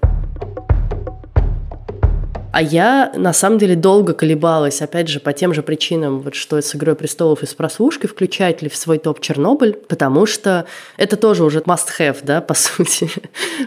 [2.55, 6.61] А я, на самом деле, долго колебалась, опять же, по тем же причинам, вот что
[6.61, 10.65] с «Игрой престолов» и с прослушкой, включать ли в свой топ Чернобыль, потому что
[10.95, 13.09] это тоже уже must-have, да, по сути.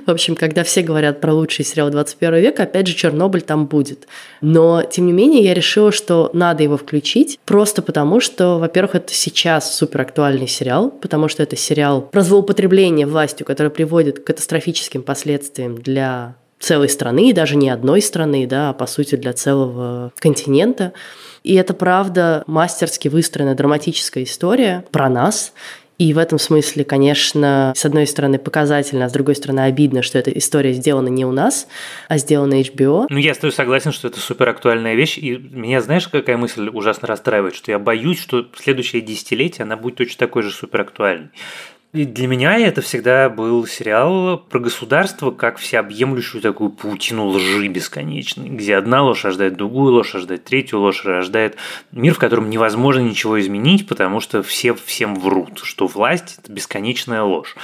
[0.07, 4.09] в общем, когда все говорят про лучший сериал 21 века, опять же, Чернобыль там будет.
[4.41, 9.13] Но, тем не менее, я решила, что надо его включить, просто потому что, во-первых, это
[9.13, 15.03] сейчас супер актуальный сериал, потому что это сериал про злоупотребление властью, которое приводит к катастрофическим
[15.03, 20.13] последствиям для целой страны, и даже не одной страны, да, а по сути для целого
[20.19, 20.93] континента.
[21.45, 25.53] И это, правда, мастерски выстроенная драматическая история про нас,
[25.99, 30.17] и в этом смысле, конечно, с одной стороны показательно, а с другой стороны обидно, что
[30.17, 31.67] эта история сделана не у нас,
[32.09, 33.07] а сделана HBO.
[33.11, 35.19] Ну, я с тобой согласен, что это супер актуальная вещь.
[35.19, 39.97] И меня, знаешь, какая мысль ужасно расстраивает, что я боюсь, что следующее десятилетие она будет
[39.97, 41.31] точно такой же супер актуальной.
[41.95, 48.51] И для меня это всегда был сериал про государство, как всеобъемлющую такую паутину лжи бесконечной,
[48.51, 51.57] где одна ложь рождает другую ложь, рождает третью ложь, рождает
[51.91, 57.23] мир, в котором невозможно ничего изменить, потому что все всем врут, что власть– это бесконечная
[57.23, 57.57] ложь.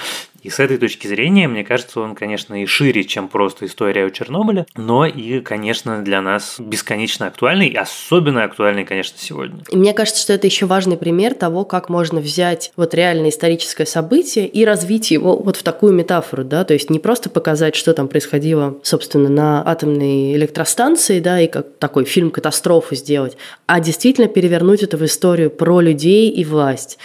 [0.45, 4.11] И с этой точки зрения, мне кажется, он, конечно, и шире, чем просто история о
[4.11, 9.63] Чернобыле, но и, конечно, для нас бесконечно актуальный, и особенно актуальный, конечно, сегодня.
[9.71, 14.47] Мне кажется, что это еще важный пример того, как можно взять вот реальное историческое событие
[14.47, 18.07] и развить его вот в такую метафору, да, то есть не просто показать, что там
[18.07, 24.83] происходило, собственно, на атомной электростанции, да, и как такой фильм катастрофу сделать, а действительно перевернуть
[24.83, 26.99] это в историю про людей и власть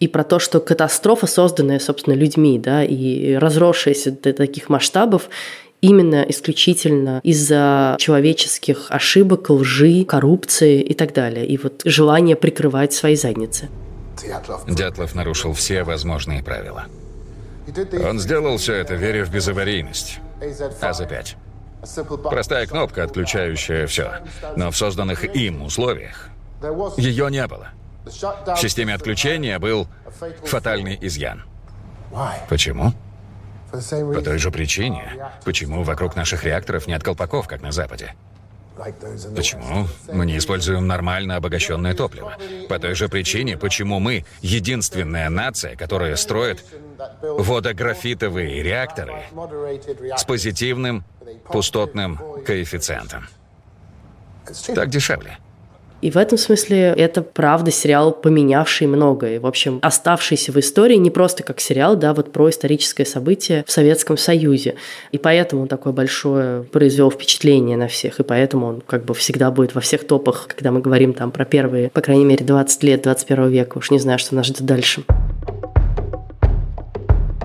[0.00, 5.28] и про то, что катастрофа, созданная, собственно, людьми, да, и разросшаяся до таких масштабов,
[5.82, 11.46] именно исключительно из-за человеческих ошибок, лжи, коррупции и так далее.
[11.46, 13.68] И вот желание прикрывать свои задницы.
[14.66, 16.86] Дятлов нарушил все возможные правила.
[18.02, 20.18] Он сделал все это, веря в безаварийность.
[20.80, 21.36] АЗ-5.
[22.22, 24.12] Простая кнопка, отключающая все.
[24.56, 26.28] Но в созданных им условиях
[26.96, 27.68] ее не было.
[28.04, 29.88] В системе отключения был
[30.44, 31.44] фатальный изъян.
[32.48, 32.92] Почему?
[33.70, 38.14] По той же причине, почему вокруг наших реакторов нет колпаков, как на Западе.
[39.36, 42.36] Почему мы не используем нормально обогащенное топливо?
[42.68, 46.64] По той же причине, почему мы единственная нация, которая строит
[47.20, 49.24] водографитовые реакторы
[50.16, 51.04] с позитивным
[51.44, 53.28] пустотным коэффициентом.
[54.74, 55.38] Так дешевле.
[56.02, 59.40] И в этом смысле это правда сериал, поменявший многое.
[59.40, 63.72] В общем, оставшийся в истории не просто как сериал, да, вот про историческое событие в
[63.72, 64.76] Советском Союзе.
[65.12, 68.20] И поэтому он такое большое произвел впечатление на всех.
[68.20, 71.44] И поэтому он как бы всегда будет во всех топах, когда мы говорим там про
[71.44, 73.78] первые, по крайней мере, 20 лет 21 века.
[73.78, 75.04] Уж не знаю, что нас ждет дальше.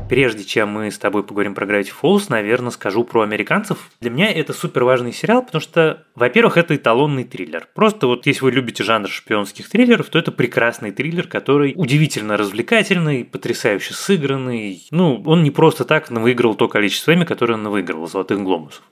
[0.08, 3.90] Прежде чем мы с тобой поговорим про Gravity Falls, наверное, скажу про американцев.
[4.02, 7.68] Для меня это супер важный сериал, потому что, во-первых, это эталонный триллер.
[7.74, 13.26] Просто вот если вы любите жанр шпионских триллеров, то это прекрасный триллер, который удивительно развлекательный,
[13.26, 14.84] потрясающе сыгранный.
[14.92, 18.84] Ну, он не просто так выиграл то количество времени, которое он выиграл «Золотых глобусов».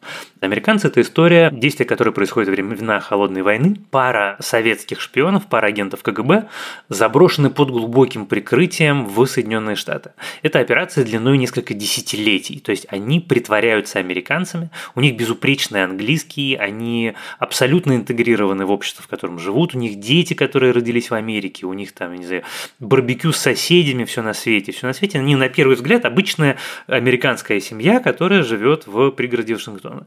[0.41, 3.78] Американцы– это история, действия которой происходит во времена Холодной войны.
[3.91, 6.47] Пара советских шпионов, пара агентов КГБ
[6.89, 10.12] заброшены под глубоким прикрытием в Соединенные Штаты.
[10.41, 12.60] Это операция длиной несколько десятилетий.
[12.60, 19.08] То есть они притворяются американцами, у них безупречный английский, они абсолютно интегрированы в общество, в
[19.08, 22.44] котором живут, у них дети, которые родились в Америке, у них там, не знаю,
[22.80, 25.20] барбекю с соседями, все на свете, все на свете.
[25.20, 30.06] Они на первый взгляд обычная американская семья, которая живет в пригороде Вашингтона.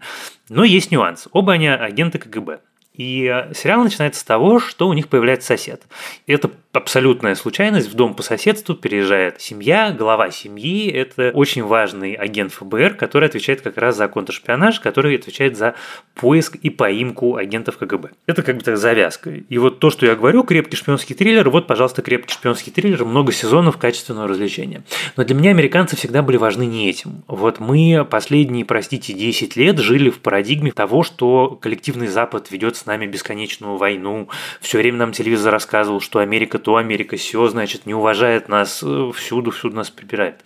[0.48, 1.28] Но есть нюанс.
[1.32, 2.61] Оба они агенты КГБ.
[2.96, 5.82] И э, сериал начинается с того, что у них появляется сосед.
[6.26, 7.88] И это абсолютная случайность.
[7.88, 13.62] В дом по соседству переезжает семья, глава семьи– это очень важный агент ФБР, который отвечает
[13.62, 15.74] как раз за контршпионаж, который отвечает за
[16.14, 18.11] поиск и поимку агентов КГБ.
[18.26, 19.30] Это как бы так завязка.
[19.30, 23.32] И вот то, что я говорю, крепкий шпионский триллер, вот, пожалуйста, крепкий шпионский триллер, много
[23.32, 24.82] сезонов качественного развлечения.
[25.16, 27.24] Но для меня американцы всегда были важны не этим.
[27.26, 33.07] Вот мы последние, простите, 10 лет жили в парадигме того, что коллективный Запад ведет нами
[33.07, 34.29] бесконечную войну,
[34.61, 39.11] все время нам телевизор рассказывал, что Америка то, Америка все, значит, не уважает нас, э,
[39.14, 40.42] всюду, всюду нас прибирает.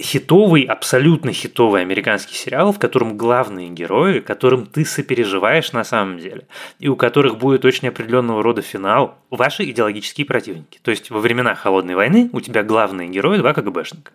[0.00, 6.46] Хитовый, абсолютно хитовый американский сериал, в котором главные герои, которым ты сопереживаешь на самом деле,
[6.78, 10.78] и у которых будет очень определенного рода финал, ваши идеологические противники.
[10.82, 14.12] То есть во времена Холодной войны у тебя главные герои два КГБшника.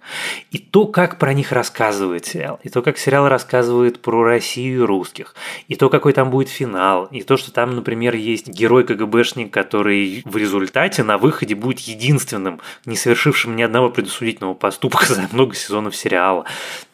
[0.52, 4.86] И то, как про них рассказывает сериал, и то, как сериал рассказывает про Россию и
[4.86, 5.36] русских,
[5.68, 10.24] и то, какой там будет финал, и то, что там, например, есть герой КГБшник, который
[10.26, 15.73] в результате на выходе будет единственным, не совершившим ни одного предосудительного поступка за много сезонов
[15.96, 16.46] сериала.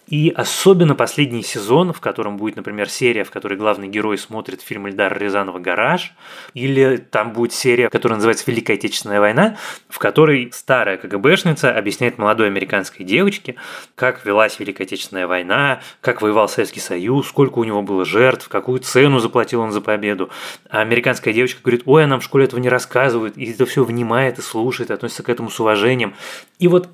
[0.10, 4.88] И особенно последний сезон, в котором будет, например, серия, в которой главный герой смотрит фильм
[4.88, 6.14] Эльдара Рязанова «Гараж»,
[6.56, 12.48] или там будет серия, которая называется «Великая Отечественная война», в которой старая КГБшница объясняет молодой
[12.48, 13.56] американской девочке,
[13.94, 18.80] как велась Великая Отечественная война, как воевал Советский Союз, сколько у него было жертв, какую
[18.80, 20.32] цену заплатил он за победу.
[20.72, 23.84] А американская девочка говорит, ой, а нам в школе этого не рассказывают, и это все
[23.84, 26.16] внимает и слушает, относится к этому с уважением.
[26.58, 26.90] И вот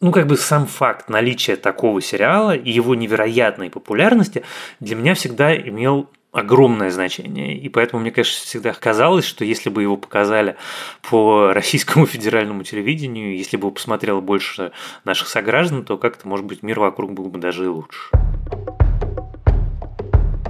[0.00, 4.42] ну, как бы сам факт наличия такого сериала и его невероятной популярности
[4.80, 7.56] для меня всегда имел огромное значение.
[7.56, 10.56] И поэтому мне, конечно, всегда казалось, что если бы его показали
[11.02, 14.72] по российскому федеральному телевидению, если бы его посмотрело больше
[15.04, 18.10] наших сограждан, то как-то, может быть, мир вокруг был бы даже и лучше.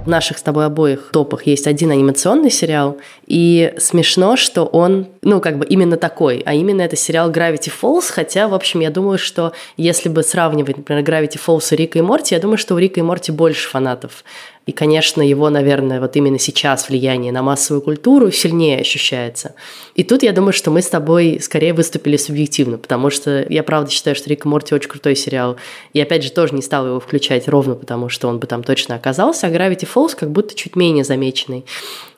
[0.03, 5.39] В наших с тобой обоих топах есть один анимационный сериал, и смешно, что он, ну,
[5.39, 9.19] как бы именно такой, а именно это сериал Gravity Falls, хотя, в общем, я думаю,
[9.19, 12.79] что если бы сравнивать, например, Gravity Falls и Рика и Морти, я думаю, что у
[12.79, 14.23] Рика и Морти больше фанатов.
[14.67, 19.55] И, конечно, его, наверное, вот именно сейчас влияние на массовую культуру сильнее ощущается.
[19.95, 23.89] И тут я думаю, что мы с тобой скорее выступили субъективно, потому что я правда
[23.89, 25.57] считаю, что Рик и Морти очень крутой сериал.
[25.93, 28.95] И опять же тоже не стала его включать ровно, потому что он бы там точно
[28.95, 31.65] оказался, а Gravity Falls как будто чуть менее замеченный.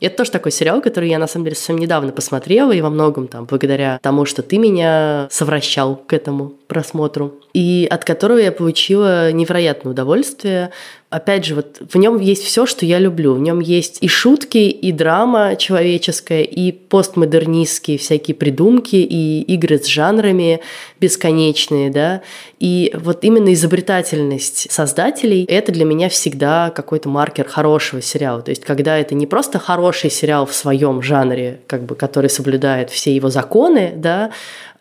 [0.01, 2.89] И это тоже такой сериал, который я на самом деле совсем недавно посмотрела, и во
[2.89, 8.51] многом там благодаря тому, что ты меня совращал к этому просмотру, и от которого я
[8.51, 10.71] получила невероятное удовольствие,
[11.13, 13.35] опять же, вот в нем есть все, что я люблю.
[13.35, 19.85] В нем есть и шутки, и драма человеческая, и постмодернистские всякие придумки, и игры с
[19.85, 20.59] жанрами
[20.99, 22.21] бесконечные, да.
[22.59, 28.41] И вот именно изобретательность создателей– это для меня всегда какой-то маркер хорошего сериала.
[28.41, 32.89] То есть, когда это не просто хороший сериал в своем жанре, как бы, который соблюдает
[32.89, 34.31] все его законы, да,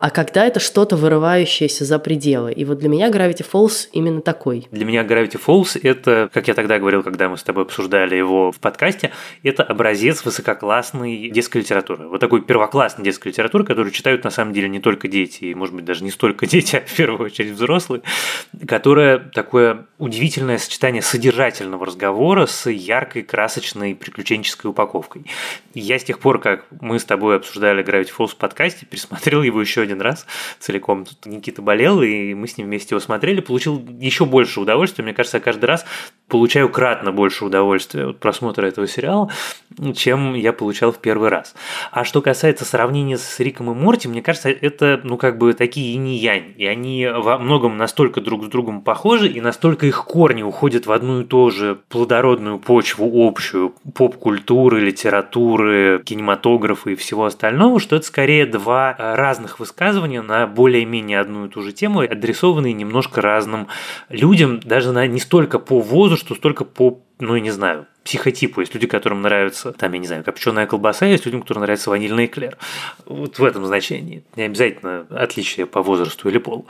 [0.02, 2.52] а когда это что-то вырывающееся за пределы.
[2.52, 4.66] И вот для меня Gravity Falls именно такой.
[4.72, 8.50] Для меня Gravity Falls– это, как я тогда говорил, когда мы с тобой обсуждали его
[8.50, 9.12] в подкасте,
[9.44, 12.08] это образец высококлассной детской литературы.
[12.08, 15.72] Вот такой первоклассной детской литературы, которую читают на самом деле не только дети, и, может
[15.72, 18.02] быть, даже не столько дети, а в первую очередь взрослые,
[18.66, 25.26] которая такое удивительное сочетание содержательного разговора с яркой, красочной, приключенческой упаковкой.
[25.74, 29.44] И я с тех пор, как мы с тобой обсуждали Gravity Falls в подкасте, пересмотрел
[29.44, 30.26] его еще один раз
[30.58, 31.04] целиком.
[31.04, 35.04] Тут Никита болел, и мы с ним вместе его смотрели, получил еще больше удовольствия.
[35.04, 35.84] Мне кажется, каждый раз
[36.32, 39.30] получаю кратно больше удовольствия от просмотра этого сериала,
[39.94, 41.54] чем я получал в первый раз.
[41.90, 45.94] А что касается сравнения с Риком и Морти, мне кажется, это, ну, как бы такие
[45.94, 46.54] инь-янь.
[46.56, 50.92] И они во многом настолько друг с другом похожи, и настолько их корни уходят в
[50.92, 58.06] одну и ту же плодородную почву общую поп-культуры, литературы, кинематографа и всего остального, что это
[58.06, 63.68] скорее два разных высказывания на более-менее одну и ту же тему, адресованные немножко разным
[64.08, 68.60] людям, даже на, не столько по возрасту, столько по, ну, я не знаю, психотипу.
[68.60, 72.26] Есть люди, которым нравится, там, я не знаю, копченая колбаса, есть людям, которым нравится ванильный
[72.26, 72.56] эклер.
[73.06, 74.24] Вот в этом значении.
[74.36, 76.66] Не обязательно отличие по возрасту или полу.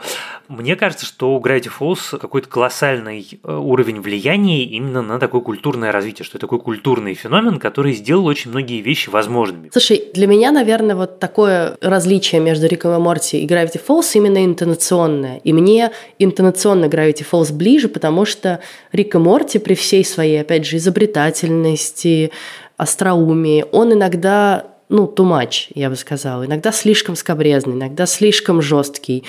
[0.47, 5.91] Мне кажется, что у Gravity Falls какой-то колоссальный э, уровень влияния именно на такое культурное
[5.91, 9.69] развитие, что это такой культурный феномен, который сделал очень многие вещи возможными.
[9.71, 14.45] Слушай, для меня, наверное, вот такое различие между Риком и Морти и Gravity Falls именно
[14.45, 15.37] интонационное.
[15.43, 18.59] И мне интонационно Gravity Falls ближе, потому что
[18.91, 22.31] Рик и Морти при всей своей, опять же, изобретательности,
[22.77, 29.23] остроумии, он иногда, ну, too much, я бы сказала, иногда слишком скобрезный, иногда слишком жесткий,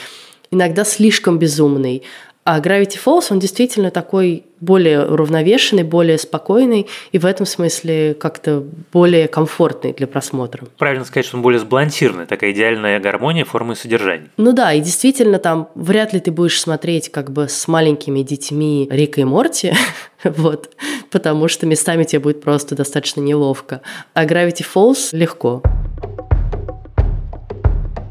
[0.51, 2.03] иногда слишком безумный.
[2.45, 8.63] А Gravity Falls, он действительно такой более уравновешенный, более спокойный и в этом смысле как-то
[8.93, 10.67] более комфортный для просмотра.
[10.77, 14.29] Правильно сказать, что он более сбалансированный, такая идеальная гармония формы и содержания.
[14.37, 18.89] Ну да, и действительно там вряд ли ты будешь смотреть как бы с маленькими детьми
[18.91, 19.73] Рика и Морти,
[20.25, 20.71] вот,
[21.11, 23.81] потому что местами тебе будет просто достаточно неловко.
[24.13, 25.63] А Gravity Falls легко.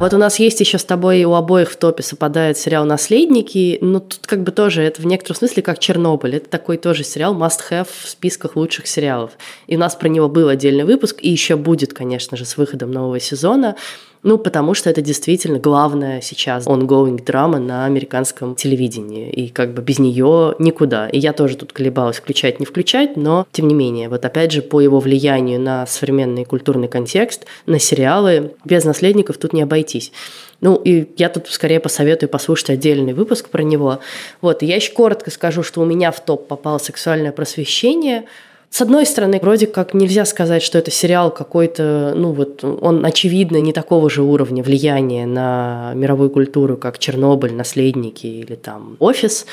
[0.04, 4.02] Вот у нас есть еще с тобой у обоих в топе совпадает сериал «Наследники», но
[4.02, 6.36] тут как бы тоже это в некотором смысле как «Чернобыль».
[6.36, 9.32] Это такой тоже сериал must-have в списках лучших сериалов.
[9.66, 12.92] И у нас про него был отдельный выпуск, и еще будет, конечно же, с выходом
[12.92, 13.78] нового сезона.
[14.24, 19.30] Ну, потому что это действительно главная сейчас ongoing драма на американском телевидении.
[19.30, 21.10] И как бы без нее никуда.
[21.10, 24.62] И я тоже тут колебалась включать, не включать, но тем не менее, вот опять же
[24.62, 30.14] по его влиянию на современный культурный контекст, на сериалы, без наследников тут не обойтись.
[30.62, 34.00] Ну, и я тут скорее посоветую послушать отдельный выпуск про него.
[34.40, 38.24] Вот, и я еще коротко скажу, что у меня в топ попало сексуальное просвещение–
[38.74, 43.58] с одной стороны, вроде как нельзя сказать, что это сериал какой-то, ну вот, он очевидно
[43.58, 49.46] не такого же уровня влияния на мировую культуру, как Чернобыль, Наследники или там Офис.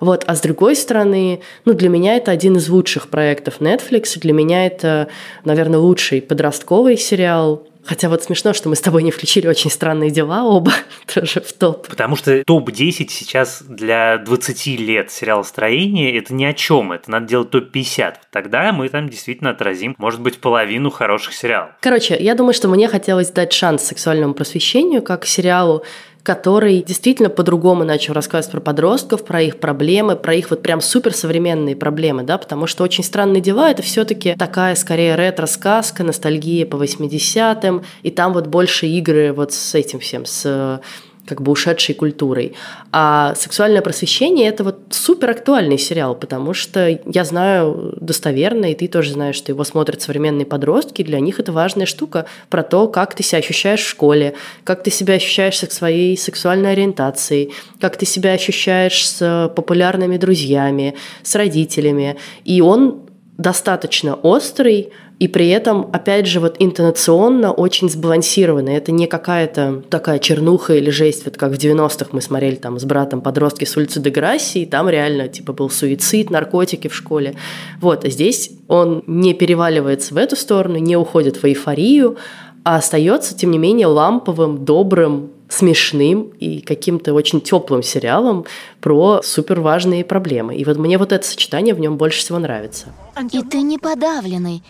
[0.00, 0.24] Вот.
[0.26, 4.18] А с другой стороны, ну, для меня это один из лучших проектов Netflix.
[4.18, 5.06] Для меня это,
[5.44, 10.10] наверное, лучший подростковый сериал Хотя вот смешно, что мы с тобой не включили очень странные
[10.10, 10.72] дела оба
[11.14, 11.86] тоже в топ.
[11.88, 16.92] Потому что топ-10 сейчас для 20 лет сериала строения это ни о чем.
[16.92, 18.14] Это надо делать топ-50.
[18.30, 21.72] Тогда мы там действительно отразим, может быть, половину хороших сериалов.
[21.80, 25.84] Короче, я думаю, что мне хотелось дать шанс сексуальному просвещению как сериалу,
[26.24, 31.76] который действительно по-другому начал рассказывать про подростков, про их проблемы, про их вот прям суперсовременные
[31.76, 36.76] проблемы, да, потому что «Очень странные дела»— это все таки такая скорее ретро-сказка, ностальгия по
[36.76, 40.80] 80-м, и там вот больше игры вот с этим всем, с
[41.26, 42.54] как бы ушедшей культурой.
[42.92, 48.88] А «Сексуальное просвещение»— это вот супер актуальный сериал, потому что я знаю достоверно, и ты
[48.88, 53.14] тоже знаешь, что его смотрят современные подростки, для них это важная штука про то, как
[53.14, 58.06] ты себя ощущаешь в школе, как ты себя ощущаешь со своей сексуальной ориентацией, как ты
[58.06, 62.16] себя ощущаешь с популярными друзьями, с родителями.
[62.44, 63.03] И он
[63.36, 68.74] достаточно острый, и при этом, опять же, вот интонационно очень сбалансированный.
[68.74, 72.84] Это не какая-то такая чернуха или жесть, вот как в 90-х мы смотрели там с
[72.84, 77.36] братом подростки с улицы Деграсси, и там реально типа был суицид, наркотики в школе.
[77.80, 82.16] Вот, а здесь он не переваливается в эту сторону, не уходит в эйфорию,
[82.64, 88.46] а остается, тем не менее, ламповым, добрым, смешным и каким-то очень теплым сериалом
[88.80, 90.56] про супер важные проблемы.
[90.56, 92.86] И вот мне вот это сочетание в нем больше всего нравится.
[93.30, 94.62] И ты не подавленный,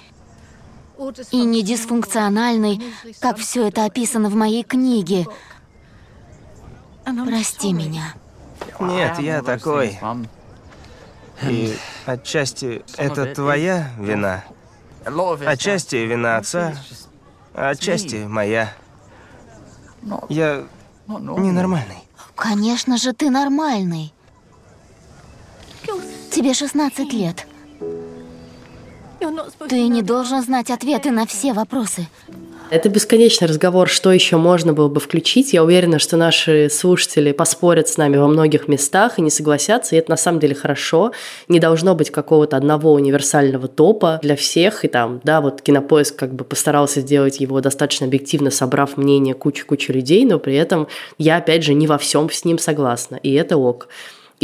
[1.30, 2.80] и не дисфункциональный,
[3.20, 5.26] как все это описано в моей книге.
[7.04, 8.14] Прости меня.
[8.80, 9.98] Нет, я такой.
[11.48, 11.74] И
[12.06, 14.44] отчасти это твоя вина.
[15.46, 16.74] Отчасти вина отца,
[17.52, 18.72] а отчасти моя.
[20.28, 20.64] Я
[21.06, 21.98] ненормальный.
[22.34, 24.12] Конечно же, ты нормальный.
[26.30, 27.46] Тебе 16 лет.
[29.68, 32.08] Ты не должен знать ответы на все вопросы.
[32.70, 35.52] Это бесконечный разговор, что еще можно было бы включить.
[35.52, 39.98] Я уверена, что наши слушатели поспорят с нами во многих местах и не согласятся, и
[39.98, 41.12] это на самом деле хорошо.
[41.46, 46.34] Не должно быть какого-то одного универсального топа для всех, и там, да, вот Кинопоиск как
[46.34, 50.88] бы постарался сделать его достаточно объективно, собрав мнение кучу-кучу людей, но при этом
[51.18, 53.88] я, опять же, не во всем с ним согласна, и это ок.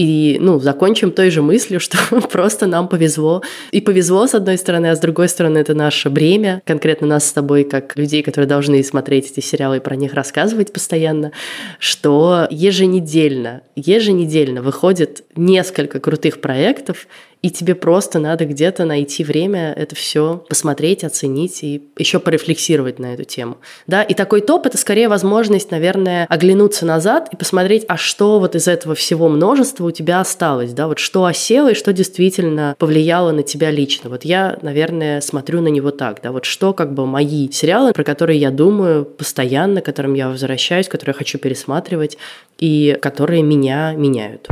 [0.00, 3.42] И, ну, закончим той же мыслью, что просто нам повезло.
[3.70, 7.32] И повезло, с одной стороны, а с другой стороны, это наше бремя, конкретно нас с
[7.32, 11.32] тобой, как людей, которые должны смотреть эти сериалы и про них рассказывать постоянно,
[11.78, 17.06] что еженедельно, еженедельно выходит несколько крутых проектов,
[17.42, 23.14] и тебе просто надо где-то найти время это все посмотреть, оценить и еще порефлексировать на
[23.14, 23.58] эту тему.
[23.86, 28.54] Да, и такой топ– это скорее возможность, наверное, оглянуться назад и посмотреть, а что вот
[28.54, 33.32] из этого всего множества у тебя осталось, да, вот что осело и что действительно повлияло
[33.32, 34.10] на тебя лично.
[34.10, 38.04] Вот я, наверное, смотрю на него так, да, вот что как бы мои сериалы, про
[38.04, 42.18] которые я думаю постоянно, к которым я возвращаюсь, которые я хочу пересматривать
[42.58, 44.48] и которые меня меняют.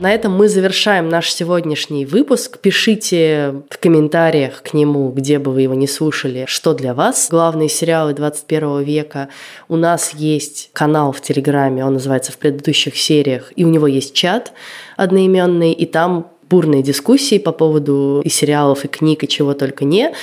[0.00, 2.58] На этом мы завершаем наш сегодняшний выпуск.
[2.60, 7.68] Пишите в комментариях к нему, где бы вы его не слушали, что для вас главные
[7.68, 9.28] сериалы 21 века.
[9.68, 14.14] У нас есть канал в Телеграме, он называется «В предыдущих сериях», и у него есть
[14.14, 14.54] чат
[14.96, 20.14] одноименный, и там бурные дискуссии по поводу и сериалов, и книг, и чего только не.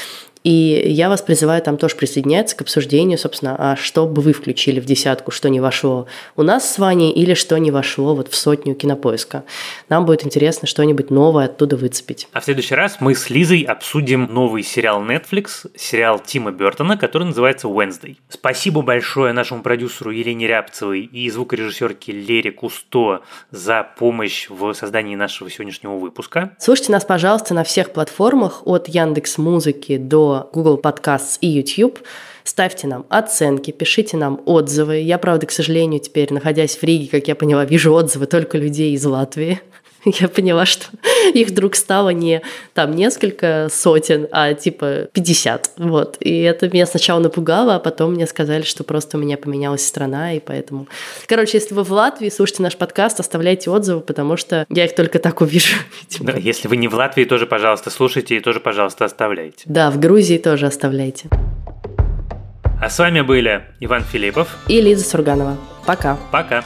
[0.43, 4.79] И я вас призываю там тоже присоединяться к обсуждению, собственно, а что бы вы включили
[4.79, 8.35] в десятку, что не вошло у нас с Ваней или что не вошло вот в
[8.35, 9.43] сотню кинопоиска.
[9.89, 12.27] Нам будет интересно что-нибудь новое оттуда выцепить.
[12.33, 17.23] А в следующий раз мы с Лизой обсудим новый сериал Netflix, сериал Тима Бертона, который
[17.23, 18.17] называется Wednesday.
[18.29, 23.21] Спасибо большое нашему продюсеру Елене Рябцевой и звукорежиссерке Лере Кусто
[23.51, 26.51] за помощь в создании нашего сегодняшнего выпуска.
[26.59, 31.99] Слушайте нас, пожалуйста, на всех платформах от Яндекс Музыки до Google Podcasts и YouTube.
[32.43, 34.99] Ставьте нам оценки, пишите нам отзывы.
[34.99, 38.93] Я, правда, к сожалению, теперь, находясь в Риге, как я поняла, вижу отзывы только людей
[38.93, 39.59] из Латвии
[40.19, 40.85] я поняла, что
[41.33, 42.41] их вдруг стало не
[42.73, 45.71] там несколько сотен, а типа 50.
[45.77, 46.17] Вот.
[46.19, 50.33] И это меня сначала напугало, а потом мне сказали, что просто у меня поменялась страна,
[50.33, 50.87] и поэтому...
[51.27, 55.19] Короче, если вы в Латвии, слушайте наш подкаст, оставляйте отзывы, потому что я их только
[55.19, 55.75] так увижу.
[56.19, 59.63] Да, если вы не в Латвии, тоже, пожалуйста, слушайте и тоже, пожалуйста, оставляйте.
[59.65, 61.29] Да, в Грузии тоже оставляйте.
[62.81, 65.57] А с вами были Иван Филиппов и Лиза Сурганова.
[65.85, 66.17] Пока.
[66.31, 66.63] Пока.